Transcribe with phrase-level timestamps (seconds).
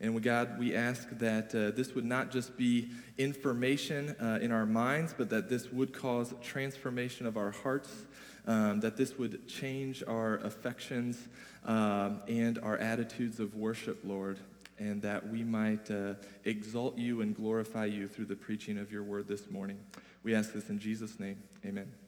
[0.00, 4.52] And we, God, we ask that uh, this would not just be information uh, in
[4.52, 7.90] our minds, but that this would cause transformation of our hearts,
[8.46, 11.28] um, that this would change our affections
[11.64, 14.38] um, and our attitudes of worship, Lord
[14.78, 16.12] and that we might uh,
[16.44, 19.78] exalt you and glorify you through the preaching of your word this morning.
[20.22, 21.42] We ask this in Jesus' name.
[21.64, 22.05] Amen.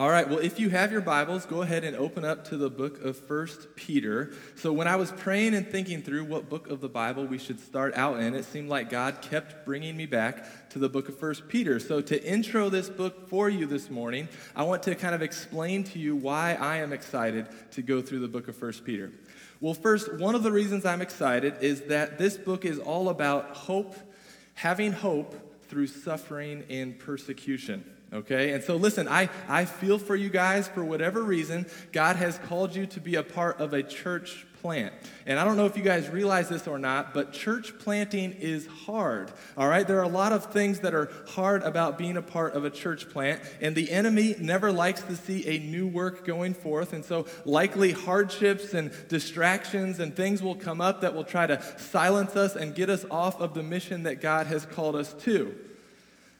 [0.00, 2.70] All right, well, if you have your Bibles, go ahead and open up to the
[2.70, 4.32] book of First Peter.
[4.54, 7.60] So, when I was praying and thinking through what book of the Bible we should
[7.60, 11.18] start out in, it seemed like God kept bringing me back to the book of
[11.18, 11.78] First Peter.
[11.78, 15.84] So, to intro this book for you this morning, I want to kind of explain
[15.84, 19.12] to you why I am excited to go through the book of First Peter.
[19.60, 23.54] Well, first, one of the reasons I'm excited is that this book is all about
[23.54, 23.94] hope,
[24.54, 25.34] having hope
[25.68, 27.84] through suffering and persecution.
[28.12, 28.52] Okay?
[28.52, 31.66] And so, listen, I, I feel for you guys for whatever reason.
[31.92, 34.92] God has called you to be a part of a church plant.
[35.26, 38.66] And I don't know if you guys realize this or not, but church planting is
[38.66, 39.32] hard.
[39.56, 39.86] All right?
[39.86, 42.70] There are a lot of things that are hard about being a part of a
[42.70, 46.92] church plant, and the enemy never likes to see a new work going forth.
[46.92, 51.62] And so, likely hardships and distractions and things will come up that will try to
[51.78, 55.54] silence us and get us off of the mission that God has called us to.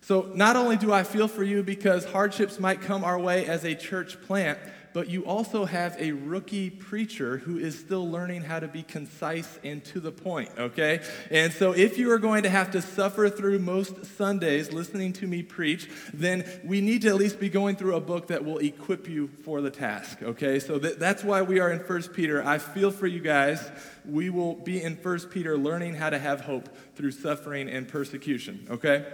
[0.03, 3.65] So, not only do I feel for you because hardships might come our way as
[3.65, 4.59] a church plant,
[4.93, 9.59] but you also have a rookie preacher who is still learning how to be concise
[9.63, 11.01] and to the point, okay?
[11.31, 15.27] And so if you are going to have to suffer through most Sundays listening to
[15.27, 18.59] me preach, then we need to at least be going through a book that will
[18.59, 20.59] equip you for the task, okay?
[20.59, 22.45] So that, that's why we are in 1 Peter.
[22.45, 23.71] I feel for you guys.
[24.05, 28.67] We will be in 1 Peter learning how to have hope through suffering and persecution,
[28.71, 29.07] okay?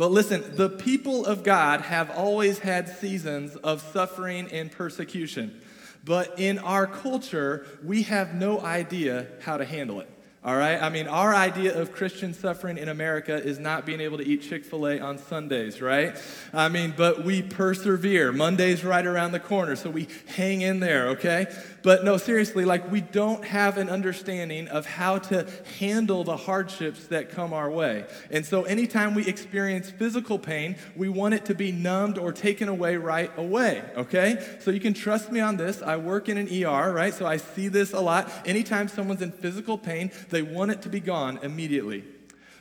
[0.00, 5.60] But listen, the people of God have always had seasons of suffering and persecution.
[6.06, 10.08] But in our culture, we have no idea how to handle it.
[10.42, 10.80] All right?
[10.80, 14.40] I mean, our idea of Christian suffering in America is not being able to eat
[14.40, 16.16] Chick fil A on Sundays, right?
[16.54, 18.32] I mean, but we persevere.
[18.32, 21.46] Monday's right around the corner, so we hang in there, okay?
[21.82, 25.46] But no, seriously, like we don't have an understanding of how to
[25.78, 28.06] handle the hardships that come our way.
[28.30, 32.70] And so anytime we experience physical pain, we want it to be numbed or taken
[32.70, 34.56] away right away, okay?
[34.60, 35.82] So you can trust me on this.
[35.82, 37.12] I work in an ER, right?
[37.12, 38.30] So I see this a lot.
[38.46, 42.04] Anytime someone's in physical pain, they want it to be gone immediately.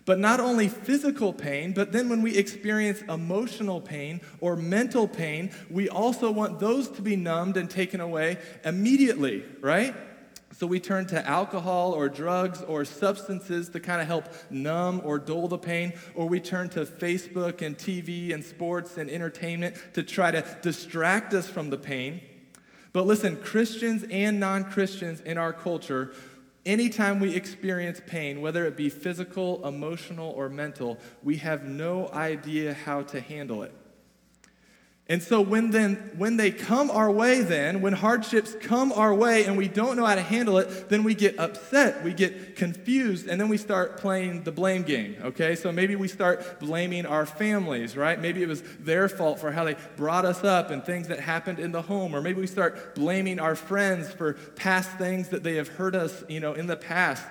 [0.06, 5.52] But not only physical pain, but then when we experience emotional pain or mental pain,
[5.70, 9.96] we also want those to be numbed and taken away immediately, right?
[10.52, 15.20] So we turn to alcohol or drugs or substances to kind of help numb or
[15.20, 20.02] dull the pain, or we turn to Facebook and TV and sports and entertainment to
[20.02, 22.22] try to distract us from the pain.
[22.92, 26.14] But listen, Christians and non Christians in our culture
[26.66, 32.74] Anytime we experience pain, whether it be physical, emotional, or mental, we have no idea
[32.74, 33.74] how to handle it.
[35.10, 39.46] And so when then when they come our way then, when hardships come our way
[39.46, 43.28] and we don't know how to handle it, then we get upset, we get confused,
[43.28, 45.56] and then we start playing the blame game, okay?
[45.56, 48.22] So maybe we start blaming our families, right?
[48.22, 51.58] Maybe it was their fault for how they brought us up and things that happened
[51.58, 55.56] in the home, or maybe we start blaming our friends for past things that they
[55.56, 57.26] have hurt us, you know, in the past.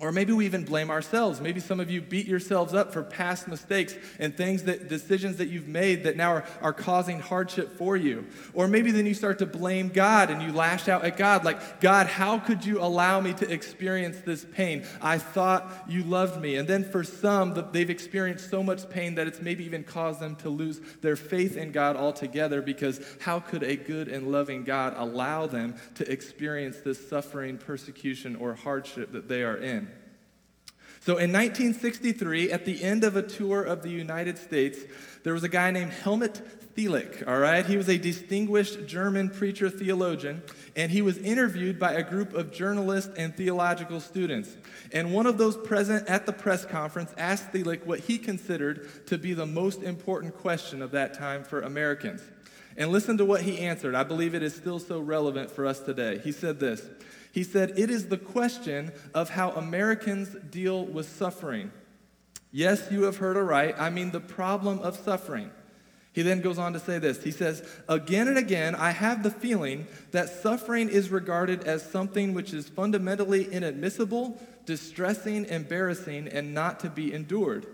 [0.00, 1.40] Or maybe we even blame ourselves.
[1.40, 5.48] Maybe some of you beat yourselves up for past mistakes and things that decisions that
[5.48, 8.24] you've made that now are, are causing hardship for you.
[8.54, 11.80] Or maybe then you start to blame God and you lash out at God, like,
[11.80, 14.86] God, how could you allow me to experience this pain?
[15.02, 16.54] I thought you loved me.
[16.54, 20.36] And then for some, they've experienced so much pain that it's maybe even caused them
[20.36, 24.94] to lose their faith in God altogether because how could a good and loving God
[24.96, 29.87] allow them to experience this suffering, persecution, or hardship that they are in?
[31.08, 34.80] So in 1963, at the end of a tour of the United States,
[35.22, 36.42] there was a guy named Helmut
[36.76, 37.64] Thielicke, all right?
[37.64, 40.42] He was a distinguished German preacher theologian,
[40.76, 44.54] and he was interviewed by a group of journalists and theological students.
[44.92, 49.16] And one of those present at the press conference asked Thielicke what he considered to
[49.16, 52.20] be the most important question of that time for Americans.
[52.76, 53.94] And listen to what he answered.
[53.94, 56.18] I believe it is still so relevant for us today.
[56.18, 56.86] He said this
[57.32, 61.70] he said, It is the question of how Americans deal with suffering.
[62.50, 63.74] Yes, you have heard aright.
[63.78, 65.50] I mean, the problem of suffering.
[66.12, 67.22] He then goes on to say this.
[67.22, 72.34] He says, Again and again, I have the feeling that suffering is regarded as something
[72.34, 77.66] which is fundamentally inadmissible, distressing, embarrassing, and not to be endured.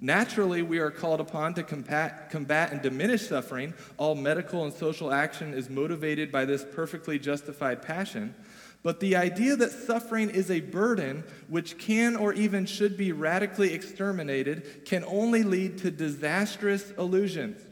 [0.00, 3.72] Naturally, we are called upon to combat, combat and diminish suffering.
[3.96, 8.34] All medical and social action is motivated by this perfectly justified passion.
[8.82, 13.72] But the idea that suffering is a burden which can or even should be radically
[13.72, 17.62] exterminated can only lead to disastrous illusions.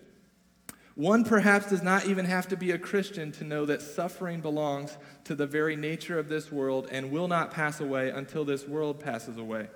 [0.94, 4.98] One perhaps does not even have to be a Christian to know that suffering belongs
[5.24, 9.00] to the very nature of this world and will not pass away until this world
[9.00, 9.68] passes away.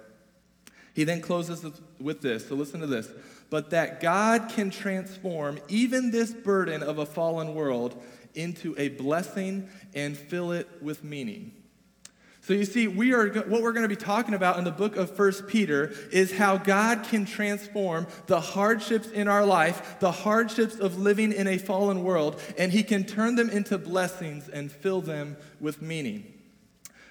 [0.95, 1.65] He then closes
[1.99, 3.11] with this, so listen to this.
[3.51, 8.01] But that God can transform even this burden of a fallen world
[8.35, 11.53] into a blessing and fill it with meaning.
[12.45, 14.97] So you see, we are what we're going to be talking about in the book
[14.97, 20.77] of First Peter is how God can transform the hardships in our life, the hardships
[20.77, 25.01] of living in a fallen world, and he can turn them into blessings and fill
[25.01, 26.35] them with meaning.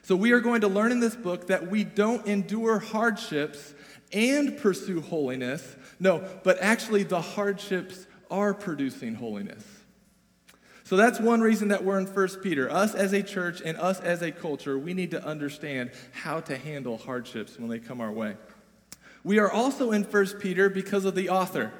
[0.04, 3.74] So we are going to learn in this book that we don't endure hardships
[4.12, 5.76] and pursue holiness.
[6.00, 9.64] No, but actually the hardships are producing holiness.
[10.84, 12.70] So that's one reason that we're in 1 Peter.
[12.70, 16.58] Us as a church and us as a culture, we need to understand how to
[16.58, 18.36] handle hardships when they come our way.
[19.24, 21.72] We are also in 1 Peter because of the author.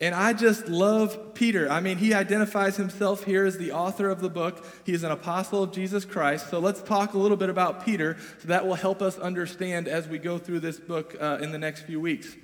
[0.00, 1.70] And I just love Peter.
[1.70, 4.64] I mean, he identifies himself here as the author of the book.
[4.84, 6.50] He is an apostle of Jesus Christ.
[6.50, 8.16] So let's talk a little bit about Peter.
[8.40, 11.58] So that will help us understand as we go through this book uh, in the
[11.58, 12.36] next few weeks.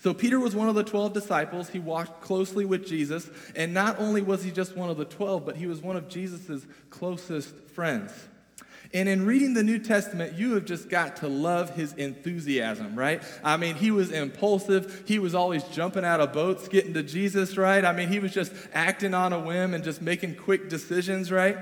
[0.00, 1.68] So, Peter was one of the 12 disciples.
[1.68, 3.28] He walked closely with Jesus.
[3.54, 6.08] And not only was he just one of the 12, but he was one of
[6.08, 8.12] Jesus' closest friends.
[8.92, 13.22] And in reading the New Testament, you have just got to love his enthusiasm, right?
[13.44, 15.04] I mean, he was impulsive.
[15.06, 17.84] He was always jumping out of boats, getting to Jesus, right?
[17.84, 21.56] I mean, he was just acting on a whim and just making quick decisions, right?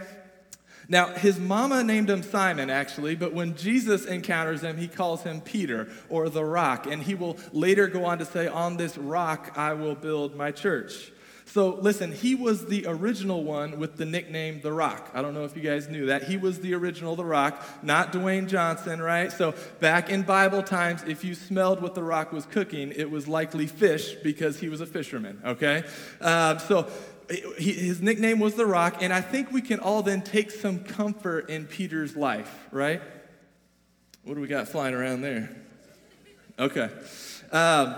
[0.91, 5.43] Now, his mama named him Simon, actually, but when Jesus encounters him, he calls him
[5.43, 6.87] Peter or the rock.
[6.87, 10.51] And he will later go on to say, On this rock I will build my
[10.51, 11.13] church.
[11.45, 15.11] So, listen, he was the original one with the nickname The Rock.
[15.15, 16.25] I don't know if you guys knew that.
[16.25, 19.33] He was the original The Rock, not Dwayne Johnson, right?
[19.33, 23.27] So, back in Bible times, if you smelled what The Rock was cooking, it was
[23.27, 25.85] likely fish because he was a fisherman, okay?
[26.21, 26.87] Um, so,
[27.29, 31.51] his nickname was the rock, and I think we can all then take some comfort
[31.51, 33.03] in Peter's life, right?
[34.25, 35.51] What do we got flying around there?
[36.59, 36.91] Okay.
[37.53, 37.95] Um,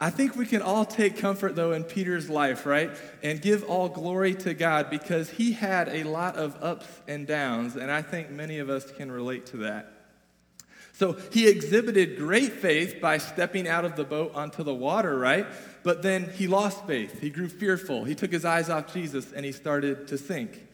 [0.00, 2.90] I think we can all take comfort, though, in Peter's life, right?
[3.22, 7.76] And give all glory to God because he had a lot of ups and downs,
[7.76, 9.91] and I think many of us can relate to that.
[11.02, 15.48] So he exhibited great faith by stepping out of the boat onto the water, right?
[15.82, 17.20] But then he lost faith.
[17.20, 18.04] He grew fearful.
[18.04, 20.64] He took his eyes off Jesus and he started to sink.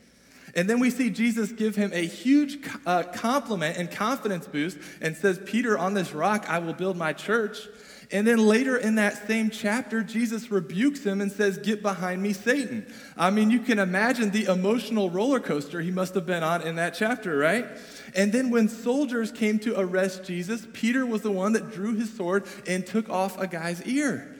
[0.55, 5.17] And then we see Jesus give him a huge uh, compliment and confidence boost and
[5.17, 7.57] says, Peter, on this rock I will build my church.
[8.11, 12.33] And then later in that same chapter, Jesus rebukes him and says, Get behind me,
[12.33, 12.87] Satan.
[13.19, 16.77] I mean, you can imagine the emotional roller coaster he must have been on in
[16.77, 17.67] that chapter, right?
[18.15, 22.11] And then when soldiers came to arrest Jesus, Peter was the one that drew his
[22.15, 24.35] sword and took off a guy's ear.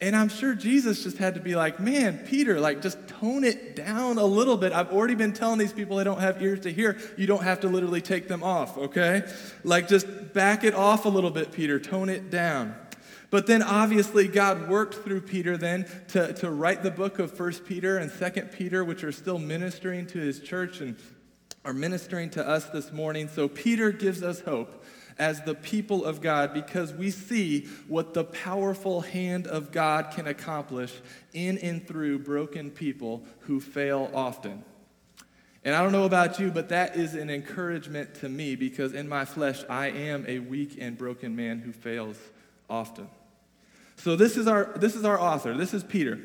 [0.00, 3.76] And I'm sure Jesus just had to be like, man, Peter, like just tone it
[3.76, 4.72] down a little bit.
[4.72, 6.98] I've already been telling these people they don't have ears to hear.
[7.16, 9.22] You don't have to literally take them off, okay?
[9.62, 11.78] Like just back it off a little bit, Peter.
[11.78, 12.74] Tone it down.
[13.32, 17.64] But then obviously God worked through Peter then to, to write the book of First
[17.64, 20.98] Peter and Second Peter, which are still ministering to his church and
[21.64, 23.28] are ministering to us this morning.
[23.28, 24.84] So Peter gives us hope
[25.18, 30.26] as the people of God because we see what the powerful hand of God can
[30.26, 30.92] accomplish
[31.32, 34.62] in and through broken people who fail often.
[35.64, 39.08] And I don't know about you, but that is an encouragement to me because in
[39.08, 42.18] my flesh, I am a weak and broken man who fails
[42.68, 43.08] often.
[44.02, 45.56] So this is our, this is our author.
[45.56, 46.18] This is Peter.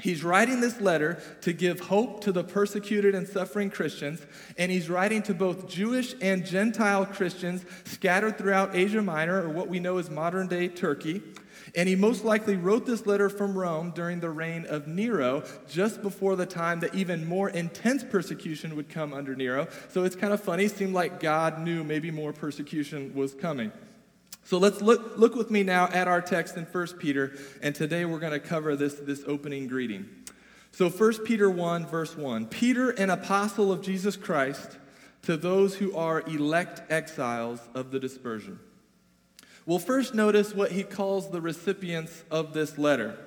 [0.00, 4.24] He's writing this letter to give hope to the persecuted and suffering Christians,
[4.56, 9.68] and he's writing to both Jewish and Gentile Christians scattered throughout Asia Minor, or what
[9.68, 11.20] we know as modern day Turkey.
[11.74, 16.00] And he most likely wrote this letter from Rome during the reign of Nero, just
[16.00, 19.68] before the time that even more intense persecution would come under Nero.
[19.90, 20.64] So it's kind of funny.
[20.64, 23.70] It seemed like God knew maybe more persecution was coming.
[24.48, 28.06] So let's look, look with me now at our text in 1 Peter, and today
[28.06, 30.08] we're going to cover this, this opening greeting.
[30.72, 34.78] So 1 Peter 1, verse 1 Peter, an apostle of Jesus Christ,
[35.20, 38.58] to those who are elect exiles of the dispersion.
[39.66, 43.18] We'll first notice what he calls the recipients of this letter.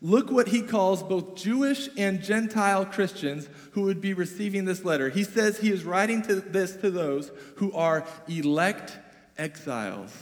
[0.00, 5.08] Look what he calls both Jewish and Gentile Christians who would be receiving this letter.
[5.08, 8.96] He says he is writing to this to those who are elect
[9.40, 10.12] exiles.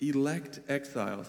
[0.00, 1.26] Elect exiles.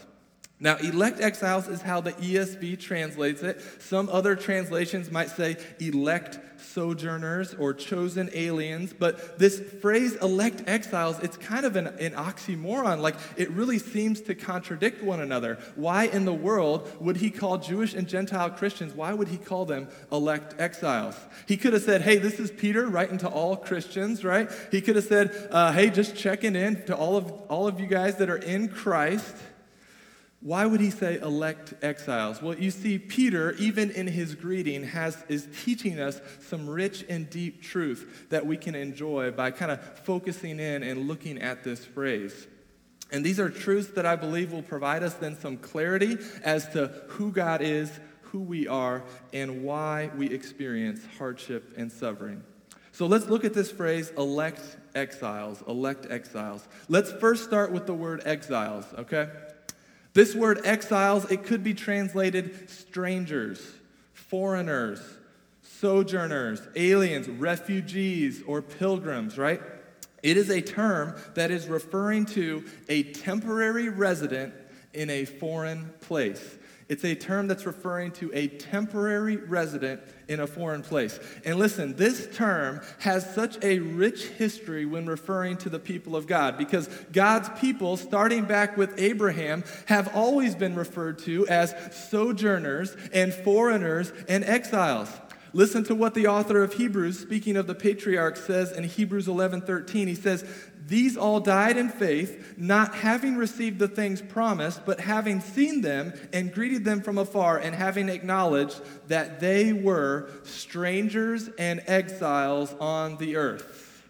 [0.62, 3.60] Now, elect exiles is how the ESV translates it.
[3.82, 11.20] Some other translations might say elect sojourners or chosen aliens, but this phrase elect exiles,
[11.20, 13.00] it's kind of an, an, oxymoron.
[13.00, 15.58] Like it really seems to contradict one another.
[15.76, 19.66] Why in the world would he call Jewish and Gentile Christians, why would he call
[19.66, 21.16] them elect exiles?
[21.48, 24.50] He could have said, hey, this is Peter writing to all Christians, right?
[24.70, 27.88] He could have said, uh, hey, just checking in to all of, all of you
[27.88, 29.36] guys that are in Christ.
[30.42, 32.42] Why would he say elect exiles?
[32.42, 37.30] Well, you see, Peter, even in his greeting, has, is teaching us some rich and
[37.30, 41.86] deep truth that we can enjoy by kind of focusing in and looking at this
[41.86, 42.48] phrase.
[43.12, 46.88] And these are truths that I believe will provide us then some clarity as to
[47.10, 52.44] who God is, who we are, and why we experience hardship and suffering.
[52.94, 54.62] So let's look at this phrase, elect
[54.96, 56.68] exiles, elect exiles.
[56.90, 59.30] Let's first start with the word exiles, okay?
[60.14, 63.62] This word exiles, it could be translated strangers,
[64.14, 65.02] foreigners,
[65.62, 69.62] sojourners, aliens, refugees, or pilgrims, right?
[70.22, 74.54] It is a term that is referring to a temporary resident
[74.94, 76.58] in a foreign place.
[76.92, 81.22] It's a term that's referring to a temporary resident in a foreign place.
[81.46, 86.28] And listen, this term has such a rich history when referring to the people of
[86.28, 91.74] God because God's people, starting back with Abraham, have always been referred to as
[92.10, 95.10] sojourners and foreigners and exiles.
[95.54, 99.62] Listen to what the author of Hebrews, speaking of the patriarchs, says in Hebrews 11
[99.62, 100.08] 13.
[100.08, 100.46] He says,
[100.88, 106.14] These all died in faith, not having received the things promised, but having seen them
[106.34, 113.18] and greeted them from afar, and having acknowledged that they were strangers and exiles on
[113.18, 114.10] the earth.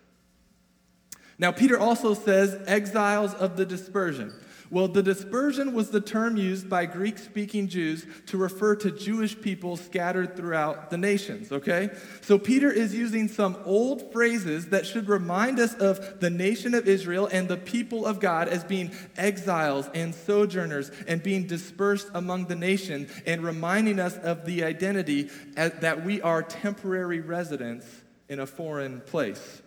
[1.38, 4.34] Now, Peter also says, exiles of the dispersion.
[4.72, 9.40] Well, the dispersion was the term used by Greek speaking Jews to refer to Jewish
[9.40, 11.90] people scattered throughout the nations, okay?
[12.22, 16.88] So Peter is using some old phrases that should remind us of the nation of
[16.88, 22.46] Israel and the people of God as being exiles and sojourners and being dispersed among
[22.46, 27.86] the nation and reminding us of the identity that we are temporary residents
[28.30, 29.62] in a foreign place.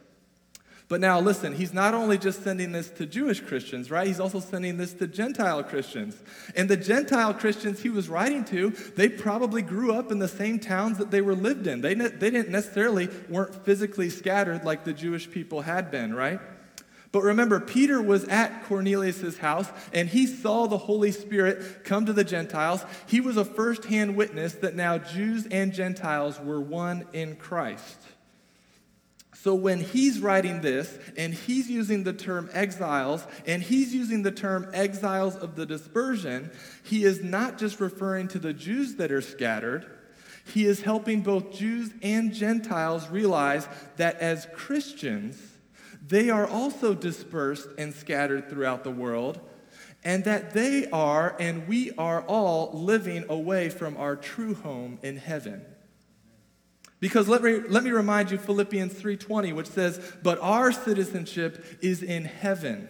[0.88, 4.06] But now listen, he's not only just sending this to Jewish Christians, right?
[4.06, 6.14] He's also sending this to Gentile Christians.
[6.54, 10.58] And the Gentile Christians he was writing to, they probably grew up in the same
[10.58, 11.80] towns that they were lived in.
[11.80, 16.38] They, they didn't necessarily weren't physically scattered like the Jewish people had been, right?
[17.12, 22.12] But remember, Peter was at Cornelius' house and he saw the Holy Spirit come to
[22.12, 22.84] the Gentiles.
[23.06, 27.98] He was a firsthand witness that now Jews and Gentiles were one in Christ.
[29.44, 34.30] So when he's writing this and he's using the term exiles and he's using the
[34.30, 36.50] term exiles of the dispersion,
[36.82, 39.84] he is not just referring to the Jews that are scattered.
[40.46, 45.38] He is helping both Jews and Gentiles realize that as Christians,
[46.00, 49.40] they are also dispersed and scattered throughout the world,
[50.02, 55.18] and that they are and we are all living away from our true home in
[55.18, 55.66] heaven.
[57.04, 62.02] Because let me, let me remind you Philippians 3:20 which says, "But our citizenship is
[62.02, 62.88] in heaven."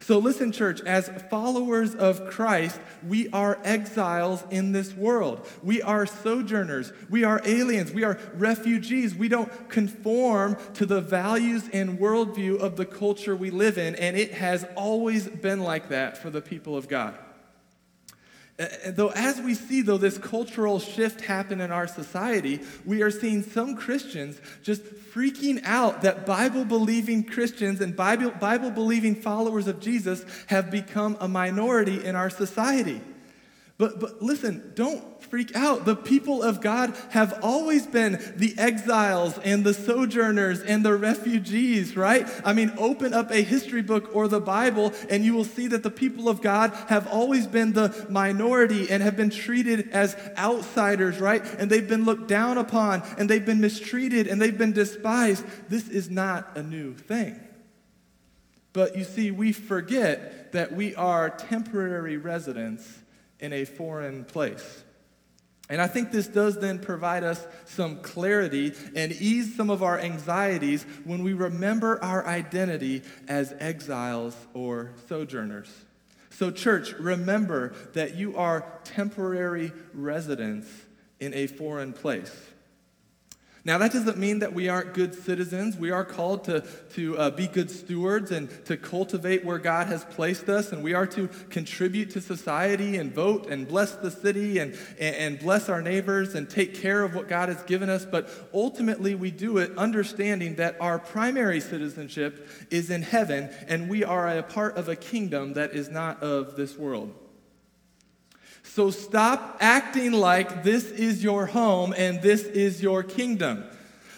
[0.00, 5.46] So, listen, church, as followers of Christ, we are exiles in this world.
[5.62, 6.90] We are sojourners.
[7.10, 7.92] We are aliens.
[7.92, 9.14] We are refugees.
[9.14, 14.16] We don't conform to the values and worldview of the culture we live in, and
[14.16, 17.14] it has always been like that for the people of God.
[18.86, 23.42] Though, as we see, though, this cultural shift happen in our society, we are seeing
[23.42, 30.24] some Christians just freaking out that Bible believing Christians and Bible believing followers of Jesus
[30.46, 33.02] have become a minority in our society.
[33.78, 35.84] But, but listen, don't freak out.
[35.84, 41.94] The people of God have always been the exiles and the sojourners and the refugees,
[41.94, 42.26] right?
[42.42, 45.82] I mean, open up a history book or the Bible, and you will see that
[45.82, 51.20] the people of God have always been the minority and have been treated as outsiders,
[51.20, 51.44] right?
[51.58, 55.44] And they've been looked down upon, and they've been mistreated, and they've been despised.
[55.68, 57.38] This is not a new thing.
[58.72, 63.02] But you see, we forget that we are temporary residents
[63.40, 64.84] in a foreign place.
[65.68, 69.98] And I think this does then provide us some clarity and ease some of our
[69.98, 75.68] anxieties when we remember our identity as exiles or sojourners.
[76.30, 80.68] So, church, remember that you are temporary residents
[81.18, 82.32] in a foreign place.
[83.66, 85.76] Now, that doesn't mean that we aren't good citizens.
[85.76, 90.04] We are called to, to uh, be good stewards and to cultivate where God has
[90.04, 94.60] placed us, and we are to contribute to society and vote and bless the city
[94.60, 98.04] and, and bless our neighbors and take care of what God has given us.
[98.04, 104.04] But ultimately, we do it understanding that our primary citizenship is in heaven, and we
[104.04, 107.12] are a part of a kingdom that is not of this world.
[108.76, 113.64] So stop acting like this is your home and this is your kingdom.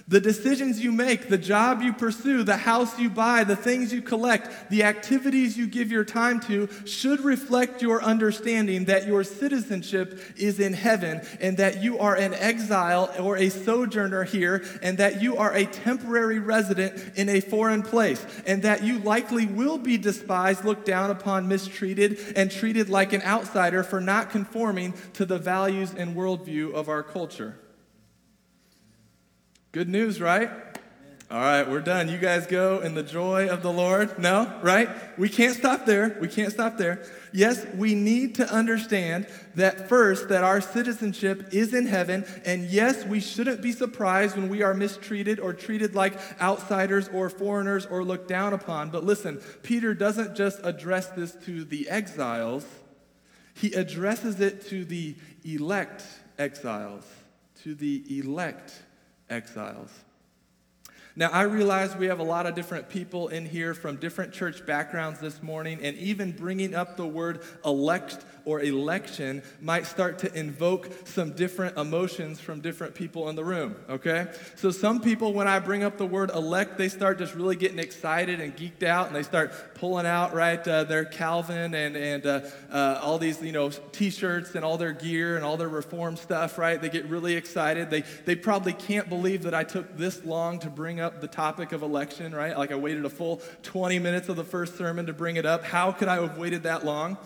[0.09, 4.01] The decisions you make, the job you pursue, the house you buy, the things you
[4.01, 10.19] collect, the activities you give your time to should reflect your understanding that your citizenship
[10.35, 15.21] is in heaven and that you are an exile or a sojourner here and that
[15.21, 19.99] you are a temporary resident in a foreign place and that you likely will be
[19.99, 25.39] despised, looked down upon, mistreated, and treated like an outsider for not conforming to the
[25.39, 27.59] values and worldview of our culture.
[29.71, 30.51] Good news, right?
[31.31, 32.09] All right, we're done.
[32.09, 34.19] You guys go in the joy of the Lord.
[34.19, 34.89] No, right?
[35.19, 36.17] We can't stop there.
[36.23, 37.05] We can't stop there.
[37.35, 42.25] Yes, we need to understand that first, that our citizenship is in heaven.
[42.47, 47.29] And yes, we shouldn't be surprised when we are mistreated or treated like outsiders or
[47.29, 48.89] foreigners or looked down upon.
[48.89, 52.65] But listen, Peter doesn't just address this to the exiles,
[53.53, 55.15] he addresses it to the
[55.45, 56.05] elect
[56.39, 57.05] exiles.
[57.65, 58.73] To the elect
[59.31, 59.91] exiles.
[61.19, 64.65] Now, I realize we have a lot of different people in here from different church
[64.65, 70.39] backgrounds this morning, and even bringing up the word elect or election might start to
[70.39, 74.29] invoke some different emotions from different people in the room, okay?
[74.55, 77.81] So, some people, when I bring up the word elect, they start just really getting
[77.81, 82.25] excited and geeked out, and they start pulling out, right, uh, their Calvin and, and
[82.25, 85.69] uh, uh, all these, you know, t shirts and all their gear and all their
[85.69, 86.81] reform stuff, right?
[86.81, 87.91] They get really excited.
[87.91, 91.27] They, they probably can't believe that I took this long to bring up up the
[91.27, 92.57] topic of election, right?
[92.57, 95.65] Like I waited a full 20 minutes of the first sermon to bring it up.
[95.65, 97.17] How could I have waited that long?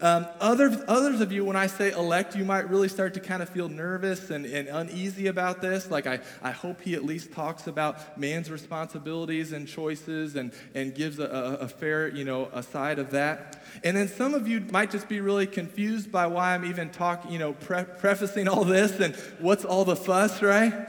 [0.00, 3.42] Um, others, others of you, when I say elect, you might really start to kind
[3.42, 5.90] of feel nervous and, and uneasy about this.
[5.90, 10.94] Like, I, I hope he at least talks about man's responsibilities and choices and, and
[10.94, 13.62] gives a, a, a fair, you know, a side of that.
[13.84, 17.30] And then some of you might just be really confused by why I'm even talking,
[17.30, 20.88] you know, pre- prefacing all this and what's all the fuss, right?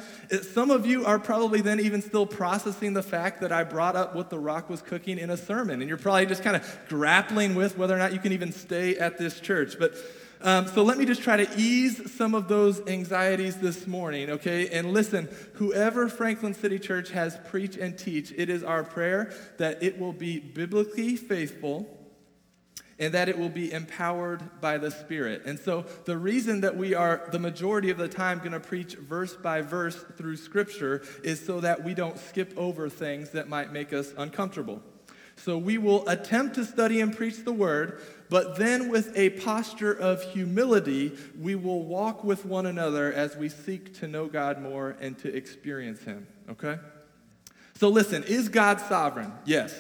[0.54, 4.16] Some of you are probably then even still processing the fact that I brought up
[4.16, 5.82] what The Rock was cooking in a sermon.
[5.82, 8.98] And you're probably just kind of grappling with whether or not you can even stay
[8.98, 9.78] at this church.
[9.80, 9.96] But
[10.42, 14.70] um, so let me just try to ease some of those anxieties this morning, okay?
[14.70, 19.82] And listen, whoever Franklin City Church has preach and teach, it is our prayer that
[19.82, 21.88] it will be biblically faithful
[23.00, 25.44] and that it will be empowered by the Spirit.
[25.46, 28.96] And so, the reason that we are the majority of the time going to preach
[28.96, 33.72] verse by verse through Scripture is so that we don't skip over things that might
[33.72, 34.82] make us uncomfortable.
[35.36, 39.94] So, we will attempt to study and preach the Word, but then with a posture
[39.94, 44.98] of humility, we will walk with one another as we seek to know God more
[45.00, 46.80] and to experience Him, okay?
[47.76, 49.32] So, listen, is God sovereign?
[49.46, 49.76] Yes.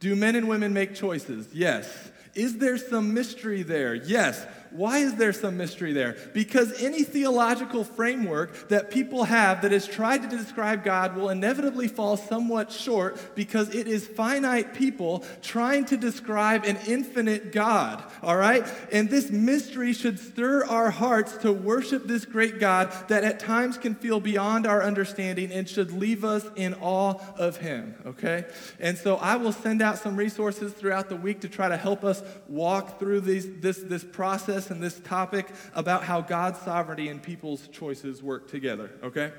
[0.00, 1.48] Do men and women make choices?
[1.54, 2.10] Yes.
[2.34, 3.94] Is there some mystery there?
[3.94, 4.44] Yes.
[4.74, 6.16] Why is there some mystery there?
[6.32, 11.86] Because any theological framework that people have that has tried to describe God will inevitably
[11.86, 18.36] fall somewhat short because it is finite people trying to describe an infinite God, all
[18.36, 18.66] right?
[18.90, 23.78] And this mystery should stir our hearts to worship this great God that at times
[23.78, 28.46] can feel beyond our understanding and should leave us in awe of Him, okay?
[28.80, 32.02] And so I will send out some resources throughout the week to try to help
[32.02, 37.22] us walk through these, this, this process and this topic about how God's sovereignty and
[37.22, 39.32] people's choices work together, okay?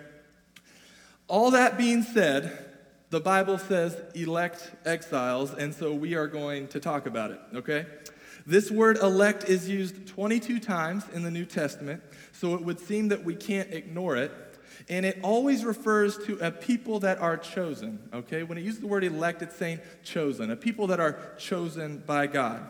[1.28, 2.66] All that being said,
[3.10, 7.86] the Bible says elect exiles, and so we are going to talk about it, okay?
[8.46, 13.08] This word elect is used 22 times in the New Testament, so it would seem
[13.08, 14.32] that we can't ignore it.
[14.88, 18.44] And it always refers to a people that are chosen, okay?
[18.44, 22.28] When it uses the word elect, it's saying chosen, a people that are chosen by
[22.28, 22.70] God.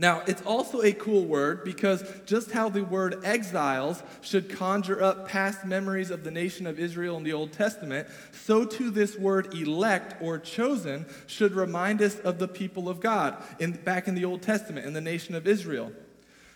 [0.00, 5.28] Now, it's also a cool word because just how the word exiles should conjure up
[5.28, 9.52] past memories of the nation of Israel in the Old Testament, so too this word
[9.52, 14.24] elect or chosen should remind us of the people of God in, back in the
[14.24, 15.92] Old Testament in the nation of Israel.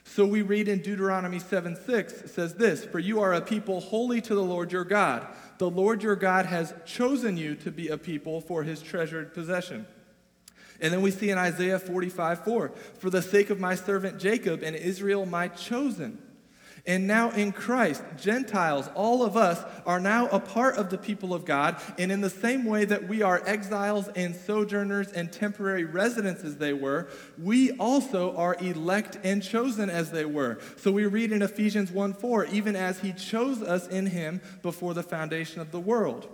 [0.04, 4.22] So we read in Deuteronomy 7 6 says this For you are a people holy
[4.22, 5.26] to the Lord your God.
[5.58, 9.86] The Lord your God has chosen you to be a people for his treasured possession.
[10.84, 14.62] And then we see in Isaiah 45 4, for the sake of my servant Jacob
[14.62, 16.18] and Israel, my chosen.
[16.86, 21.32] And now in Christ, Gentiles, all of us, are now a part of the people
[21.32, 21.80] of God.
[21.96, 26.58] And in the same way that we are exiles and sojourners and temporary residents as
[26.58, 30.58] they were, we also are elect and chosen as they were.
[30.76, 34.92] So we read in Ephesians 1 4, even as he chose us in him before
[34.92, 36.28] the foundation of the world.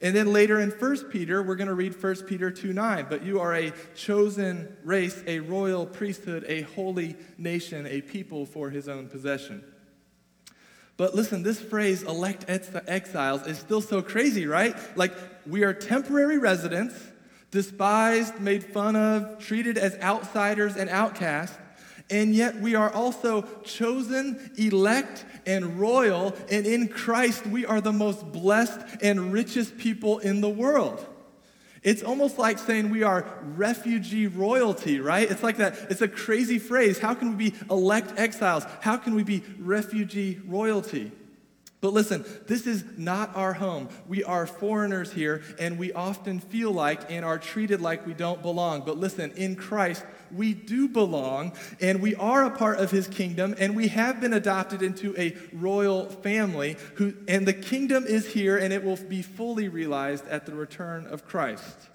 [0.00, 3.06] And then later in 1 Peter, we're going to read 1 Peter 2 9.
[3.08, 8.70] But you are a chosen race, a royal priesthood, a holy nation, a people for
[8.70, 9.64] his own possession.
[10.96, 14.74] But listen, this phrase, elect exiles, is still so crazy, right?
[14.96, 15.14] Like,
[15.46, 16.94] we are temporary residents,
[17.52, 21.56] despised, made fun of, treated as outsiders and outcasts,
[22.10, 27.92] and yet we are also chosen, elect, and royal, and in Christ we are the
[27.92, 31.06] most blessed and richest people in the world.
[31.82, 35.30] It's almost like saying we are refugee royalty, right?
[35.30, 35.78] It's like that.
[35.90, 36.98] It's a crazy phrase.
[36.98, 38.64] How can we be elect exiles?
[38.80, 41.12] How can we be refugee royalty?
[41.80, 43.88] But listen, this is not our home.
[44.08, 48.42] We are foreigners here, and we often feel like and are treated like we don't
[48.42, 48.82] belong.
[48.84, 53.54] But listen, in Christ, we do belong, and we are a part of his kingdom,
[53.58, 58.56] and we have been adopted into a royal family, who, and the kingdom is here,
[58.56, 61.88] and it will be fully realized at the return of Christ.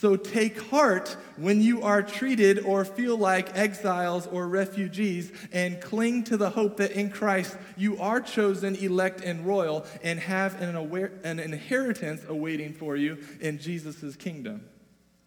[0.00, 6.22] So take heart when you are treated or feel like exiles or refugees and cling
[6.24, 10.76] to the hope that in Christ you are chosen, elect, and royal and have an,
[10.76, 14.64] aware, an inheritance awaiting for you in Jesus' kingdom.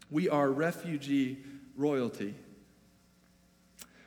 [0.09, 1.39] We are refugee
[1.75, 2.33] royalty.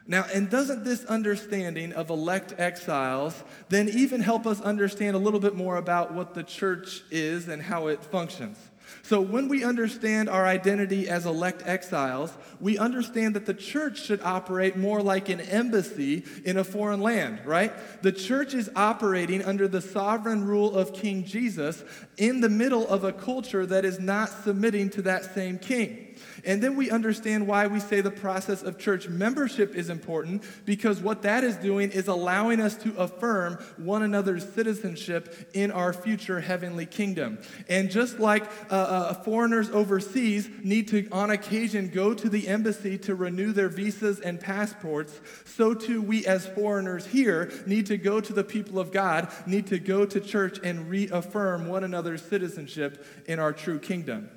[0.06, 5.40] Now, and doesn't this understanding of elect exiles then even help us understand a little
[5.40, 8.56] bit more about what the church is and how it functions?
[9.02, 14.22] So, when we understand our identity as elect exiles, we understand that the church should
[14.22, 17.72] operate more like an embassy in a foreign land, right?
[18.02, 21.84] The church is operating under the sovereign rule of King Jesus
[22.16, 26.16] in the middle of a culture that is not submitting to that same king.
[26.46, 31.00] And then we understand why we say the process of church membership is important because
[31.00, 36.40] what that is doing is allowing us to affirm one another's citizenship in our future
[36.40, 37.38] heavenly kingdom.
[37.68, 42.98] And just like uh, uh, foreigners overseas need to, on occasion, go to the embassy
[42.98, 48.20] to renew their visas and passports, so too we as foreigners here need to go
[48.20, 53.06] to the people of God, need to go to church and reaffirm one another's citizenship
[53.26, 54.28] in our true kingdom.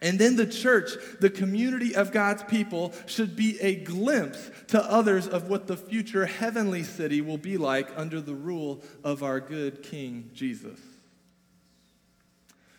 [0.00, 5.26] And then the church, the community of God's people, should be a glimpse to others
[5.26, 9.82] of what the future heavenly city will be like under the rule of our good
[9.82, 10.78] King Jesus.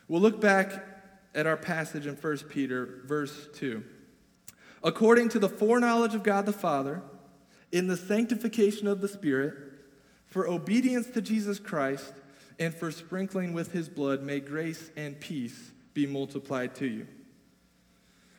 [0.07, 0.85] We'll look back
[1.35, 3.83] at our passage in 1 Peter, verse 2.
[4.81, 7.01] According to the foreknowledge of God the Father,
[7.71, 9.55] in the sanctification of the Spirit,
[10.27, 12.13] for obedience to Jesus Christ,
[12.57, 17.07] and for sprinkling with his blood, may grace and peace be multiplied to you.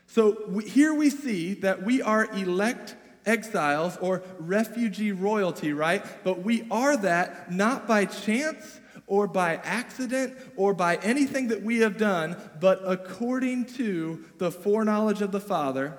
[0.07, 2.97] So we, here we see that we are elect
[3.27, 6.03] exiles or refugee royalty, right?
[6.25, 11.81] But we are that not by chance or by accident or by anything that we
[11.81, 15.99] have done, but according to the foreknowledge of the Father,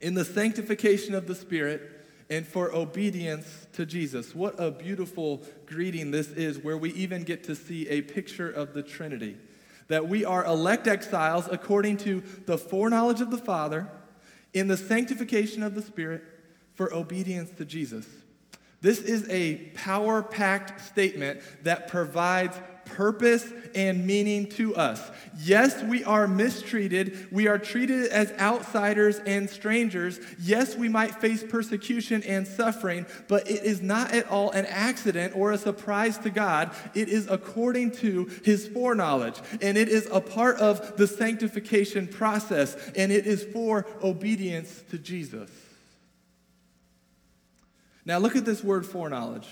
[0.00, 1.88] in the sanctification of the Spirit,
[2.30, 4.34] and for obedience to Jesus.
[4.34, 8.72] What a beautiful greeting this is, where we even get to see a picture of
[8.72, 9.36] the Trinity.
[9.92, 13.88] That we are elect exiles according to the foreknowledge of the Father,
[14.54, 16.24] in the sanctification of the Spirit,
[16.72, 18.06] for obedience to Jesus.
[18.80, 25.10] This is a power packed statement that provides purpose and meaning to us.
[25.38, 27.28] Yes, we are mistreated.
[27.32, 30.20] We are treated as outsiders and strangers.
[30.38, 35.34] Yes, we might face persecution and suffering, but it is not at all an accident
[35.34, 36.72] or a surprise to God.
[36.94, 42.76] It is according to his foreknowledge, and it is a part of the sanctification process,
[42.94, 45.50] and it is for obedience to Jesus.
[48.04, 49.46] Now, look at this word foreknowledge.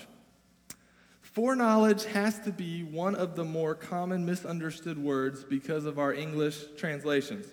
[1.31, 6.59] Foreknowledge has to be one of the more common misunderstood words because of our English
[6.77, 7.45] translations.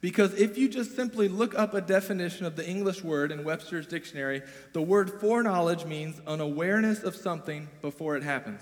[0.00, 3.86] Because if you just simply look up a definition of the English word in Webster's
[3.86, 4.42] dictionary,
[4.72, 8.60] the word foreknowledge means an awareness of something before it happens.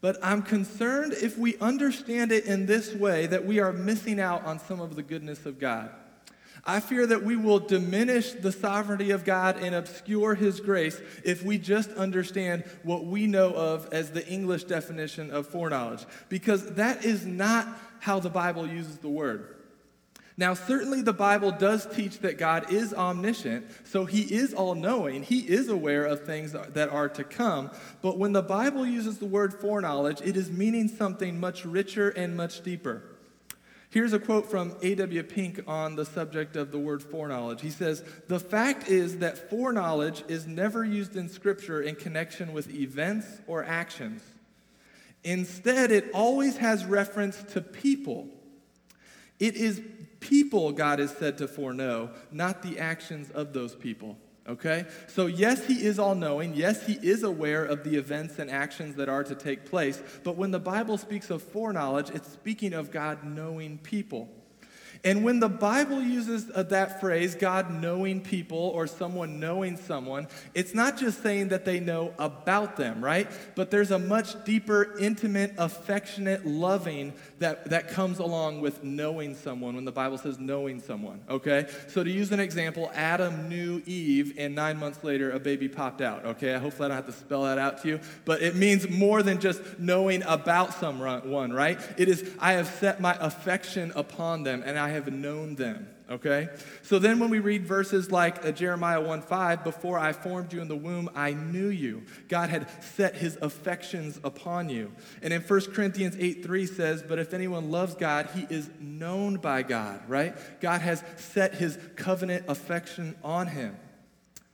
[0.00, 4.44] But I'm concerned if we understand it in this way that we are missing out
[4.44, 5.90] on some of the goodness of God.
[6.68, 11.42] I fear that we will diminish the sovereignty of God and obscure His grace if
[11.42, 17.06] we just understand what we know of as the English definition of foreknowledge, because that
[17.06, 17.66] is not
[18.00, 19.54] how the Bible uses the word.
[20.36, 25.22] Now, certainly the Bible does teach that God is omniscient, so he is all knowing.
[25.22, 27.70] He is aware of things that are to come.
[28.02, 32.36] But when the Bible uses the word foreknowledge, it is meaning something much richer and
[32.36, 33.02] much deeper.
[33.90, 35.22] Here's a quote from A.W.
[35.22, 37.62] Pink on the subject of the word foreknowledge.
[37.62, 42.72] He says, The fact is that foreknowledge is never used in Scripture in connection with
[42.74, 44.22] events or actions.
[45.24, 48.28] Instead, it always has reference to people.
[49.38, 49.80] It is
[50.20, 54.18] people God is said to foreknow, not the actions of those people.
[54.48, 54.86] Okay?
[55.08, 56.54] So, yes, he is all knowing.
[56.54, 60.02] Yes, he is aware of the events and actions that are to take place.
[60.24, 64.28] But when the Bible speaks of foreknowledge, it's speaking of God knowing people.
[65.04, 70.26] And when the Bible uses uh, that phrase, God knowing people or someone knowing someone,
[70.54, 73.30] it's not just saying that they know about them, right?
[73.54, 79.76] But there's a much deeper, intimate, affectionate, loving that, that comes along with knowing someone
[79.76, 81.68] when the Bible says knowing someone, okay?
[81.86, 86.00] So to use an example, Adam knew Eve, and nine months later, a baby popped
[86.00, 86.58] out, okay?
[86.58, 89.38] Hopefully, I don't have to spell that out to you, but it means more than
[89.38, 91.80] just knowing about someone, right?
[91.96, 95.86] It is, I have set my affection upon them, and I I have known them.
[96.10, 96.48] Okay?
[96.82, 100.62] So then when we read verses like uh, Jeremiah 1 5, before I formed you
[100.62, 102.02] in the womb, I knew you.
[102.28, 104.92] God had set his affections upon you.
[105.20, 109.36] And in 1 Corinthians 8 3 says, But if anyone loves God, he is known
[109.36, 110.34] by God, right?
[110.60, 113.76] God has set his covenant affection on him.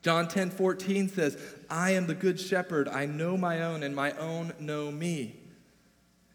[0.03, 1.39] John 10 14 says,
[1.71, 2.89] I am the good shepherd.
[2.89, 5.37] I know my own, and my own know me.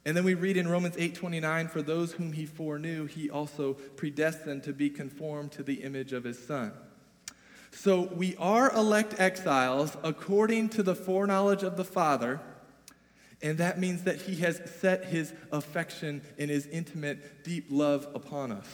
[0.09, 4.63] And then we read in Romans 8:29 for those whom he foreknew he also predestined
[4.63, 6.73] to be conformed to the image of his son.
[7.69, 12.41] So we are elect exiles according to the foreknowledge of the Father,
[13.43, 18.51] and that means that he has set his affection and his intimate deep love upon
[18.51, 18.67] us.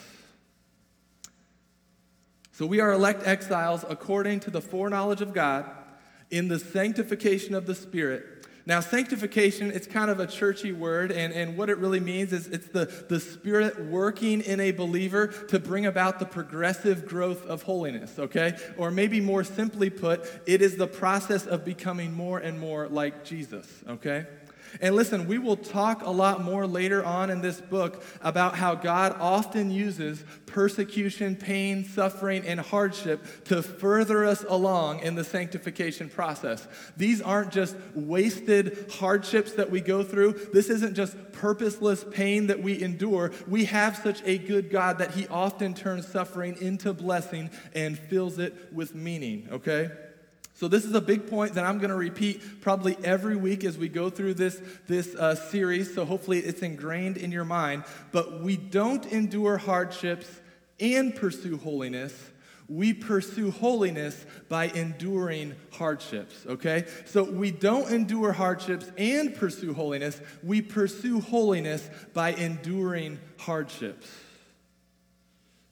[2.52, 5.66] So we are elect exiles according to the foreknowledge of God
[6.30, 8.35] in the sanctification of the Spirit
[8.68, 12.48] now, sanctification, it's kind of a churchy word, and, and what it really means is
[12.48, 17.62] it's the, the Spirit working in a believer to bring about the progressive growth of
[17.62, 18.56] holiness, okay?
[18.76, 23.24] Or maybe more simply put, it is the process of becoming more and more like
[23.24, 24.26] Jesus, okay?
[24.80, 28.74] And listen, we will talk a lot more later on in this book about how
[28.74, 36.08] God often uses persecution, pain, suffering, and hardship to further us along in the sanctification
[36.08, 36.66] process.
[36.96, 40.32] These aren't just wasted hardships that we go through.
[40.52, 43.32] This isn't just purposeless pain that we endure.
[43.46, 48.38] We have such a good God that He often turns suffering into blessing and fills
[48.38, 49.90] it with meaning, okay?
[50.56, 53.76] So, this is a big point that I'm going to repeat probably every week as
[53.76, 55.94] we go through this, this uh, series.
[55.94, 57.84] So, hopefully, it's ingrained in your mind.
[58.10, 60.26] But we don't endure hardships
[60.80, 62.14] and pursue holiness.
[62.68, 66.86] We pursue holiness by enduring hardships, okay?
[67.04, 70.18] So, we don't endure hardships and pursue holiness.
[70.42, 74.08] We pursue holiness by enduring hardships.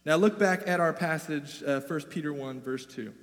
[0.05, 3.15] Now, look back at our passage, uh, 1 Peter 1, verse 2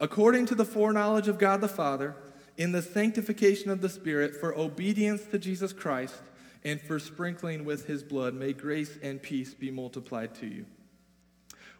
[0.00, 2.16] according to the foreknowledge of God the Father,
[2.56, 6.16] in the sanctification of the Spirit, for obedience to Jesus Christ,
[6.64, 10.66] and for sprinkling with his blood, may grace and peace be multiplied to you.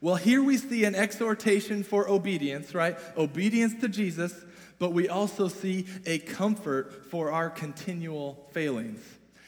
[0.01, 2.97] Well, here we see an exhortation for obedience, right?
[3.19, 4.35] Obedience to Jesus,
[4.79, 9.03] but we also see a comfort for our continual failings.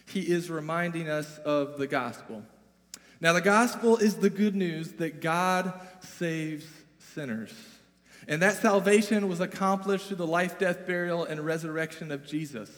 [0.06, 2.42] He is reminding us of the gospel.
[3.18, 6.66] Now, the gospel is the good news that God saves
[7.14, 7.54] sinners.
[8.28, 12.70] And that salvation was accomplished through the life, death, burial, and resurrection of Jesus.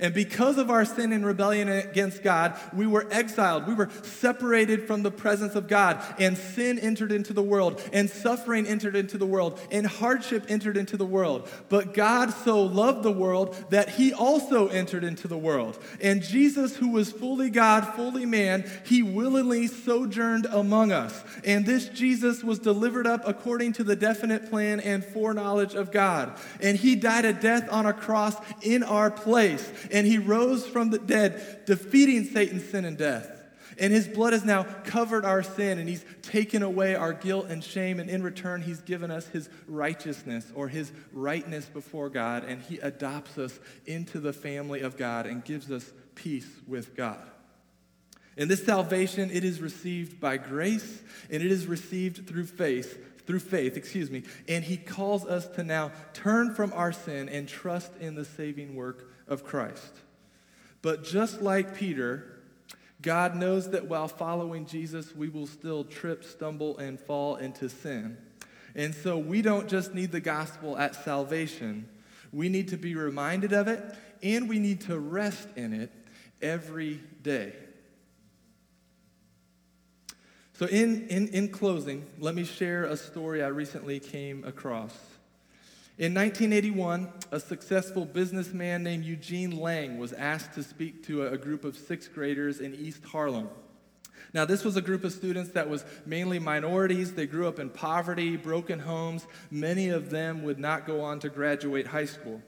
[0.00, 3.66] And because of our sin and rebellion against God, we were exiled.
[3.66, 6.02] We were separated from the presence of God.
[6.18, 10.76] And sin entered into the world, and suffering entered into the world, and hardship entered
[10.76, 11.48] into the world.
[11.68, 15.78] But God so loved the world that he also entered into the world.
[16.00, 21.22] And Jesus, who was fully God, fully man, he willingly sojourned among us.
[21.44, 26.32] And this Jesus was delivered up according to the definite plan and foreknowledge of God.
[26.60, 30.90] And he died a death on a cross in our place and he rose from
[30.90, 33.38] the dead, defeating Satan, sin, and death.
[33.78, 37.64] And his blood has now covered our sin, and he's taken away our guilt and
[37.64, 38.00] shame.
[38.00, 42.78] And in return, he's given us his righteousness or his rightness before God, and he
[42.78, 47.22] adopts us into the family of God and gives us peace with God.
[48.36, 53.40] And this salvation, it is received by grace, and it is received through faith, through
[53.40, 57.92] faith, excuse me, and he calls us to now turn from our sin and trust
[58.00, 59.92] in the saving work of Christ.
[60.82, 62.40] But just like Peter,
[63.00, 68.16] God knows that while following Jesus, we will still trip, stumble, and fall into sin.
[68.74, 71.88] And so we don't just need the gospel at salvation,
[72.32, 73.82] we need to be reminded of it,
[74.22, 75.90] and we need to rest in it
[76.40, 77.52] every day.
[80.54, 84.94] So, in, in, in closing, let me share a story I recently came across.
[85.98, 91.66] In 1981, a successful businessman named Eugene Lang was asked to speak to a group
[91.66, 93.50] of sixth graders in East Harlem.
[94.32, 97.12] Now, this was a group of students that was mainly minorities.
[97.12, 99.26] They grew up in poverty, broken homes.
[99.50, 102.40] Many of them would not go on to graduate high school.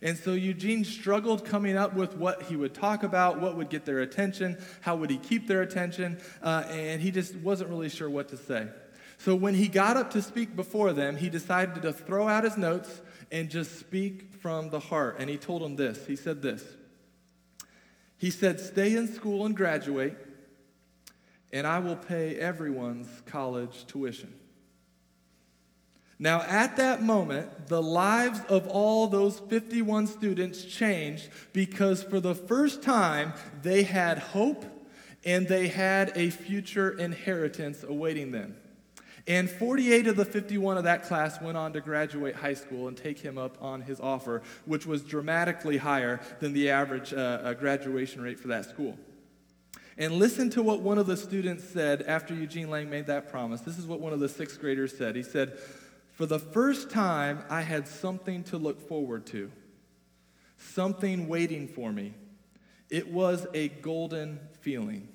[0.00, 3.84] And so Eugene struggled coming up with what he would talk about, what would get
[3.84, 8.08] their attention, how would he keep their attention, uh, and he just wasn't really sure
[8.08, 8.68] what to say.
[9.24, 12.56] So when he got up to speak before them, he decided to throw out his
[12.56, 15.16] notes and just speak from the heart.
[15.20, 16.04] And he told them this.
[16.08, 16.64] He said this.
[18.18, 20.16] He said, Stay in school and graduate,
[21.52, 24.34] and I will pay everyone's college tuition.
[26.18, 32.34] Now, at that moment, the lives of all those 51 students changed because for the
[32.34, 34.64] first time, they had hope
[35.24, 38.56] and they had a future inheritance awaiting them.
[39.26, 42.96] And 48 of the 51 of that class went on to graduate high school and
[42.96, 47.54] take him up on his offer, which was dramatically higher than the average uh, uh,
[47.54, 48.98] graduation rate for that school.
[49.96, 53.60] And listen to what one of the students said after Eugene Lang made that promise.
[53.60, 55.14] This is what one of the sixth graders said.
[55.14, 55.58] He said,
[56.12, 59.52] For the first time, I had something to look forward to,
[60.56, 62.14] something waiting for me.
[62.90, 65.08] It was a golden feeling.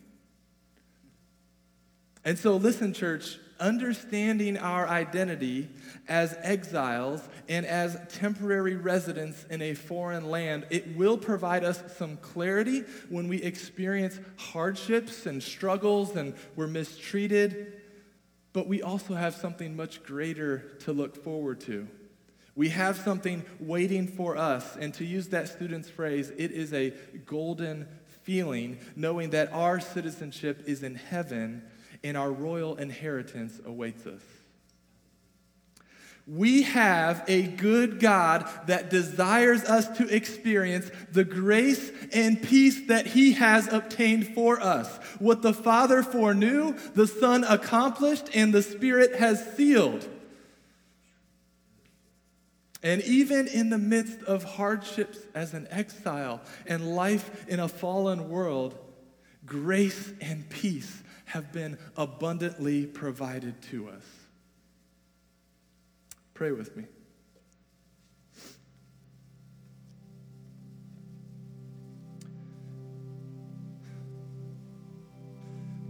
[2.23, 5.69] And so, listen, church, understanding our identity
[6.07, 12.17] as exiles and as temporary residents in a foreign land, it will provide us some
[12.17, 17.81] clarity when we experience hardships and struggles and we're mistreated.
[18.53, 21.87] But we also have something much greater to look forward to.
[22.55, 24.75] We have something waiting for us.
[24.77, 26.91] And to use that student's phrase, it is a
[27.25, 27.87] golden
[28.23, 31.61] feeling knowing that our citizenship is in heaven
[32.03, 34.21] and our royal inheritance awaits us.
[36.27, 43.07] We have a good God that desires us to experience the grace and peace that
[43.07, 44.93] He has obtained for us.
[45.19, 50.05] What the Father foreknew, the Son accomplished, and the Spirit has sealed.
[52.83, 58.29] And even in the midst of hardships as an exile and life in a fallen
[58.29, 58.77] world,
[59.45, 64.03] grace and peace have been abundantly provided to us.
[66.33, 66.85] Pray with me.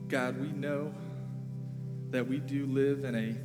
[0.07, 0.91] God, we know
[2.09, 3.35] that we do live in a,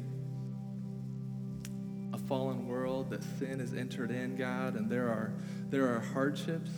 [2.16, 5.35] a fallen world, that sin has entered in, God, and there are,
[5.68, 6.70] there are hardships,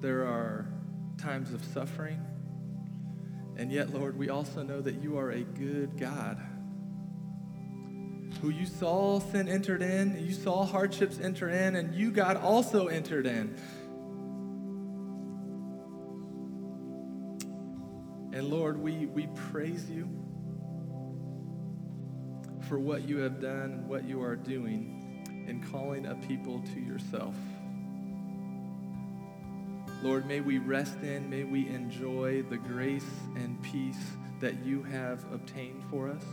[0.00, 0.68] there are
[1.18, 2.24] times of suffering.
[3.60, 6.40] And yet, Lord, we also know that you are a good God
[8.40, 12.86] who you saw sin entered in, you saw hardships enter in, and you, God, also
[12.86, 13.54] entered in.
[18.32, 20.08] And Lord, we, we praise you.
[22.70, 27.34] for what you have done what you are doing in calling a people to yourself.
[30.02, 33.04] Lord, may we rest in, may we enjoy the grace
[33.36, 34.00] and peace
[34.40, 36.24] that you have obtained for us.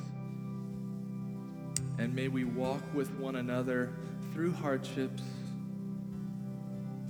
[1.98, 3.92] And may we walk with one another
[4.32, 5.22] through hardships,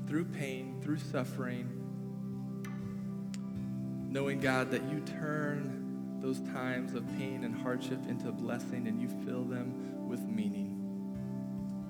[0.08, 1.70] through pain, through suffering,
[4.10, 9.10] knowing, God, that you turn those times of pain and hardship into blessing and you
[9.28, 10.74] fill them with meaning.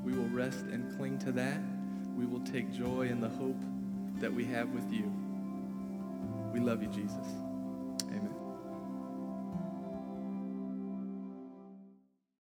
[0.03, 1.61] We will rest and cling to that.
[2.17, 3.61] We will take joy in the hope
[4.19, 5.11] that we have with you.
[6.53, 7.46] We love you, Jesus.